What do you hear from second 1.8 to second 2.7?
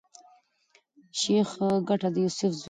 ګټه د يوسف زوی دﺉ.